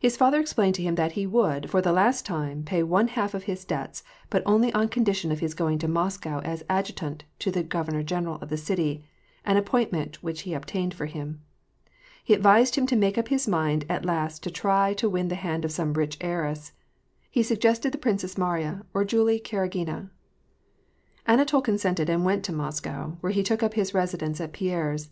[0.00, 3.32] His father explained to him that he would, for the last time, pay one half
[3.32, 7.52] of his debts, but only on condition of his going to Moscow as adjutant to
[7.52, 9.04] the governor general of the city,
[9.44, 11.42] an appointment which he obtained for him.
[12.24, 15.36] He advised him to make up his mind at last to try to win the
[15.36, 16.72] hand of some rich heiress.
[17.30, 20.10] He suggested the Princess Mariya or Julie Karagina.
[21.24, 25.08] Anatol consented and went to Moscow, where he took up his residence at Pierre's.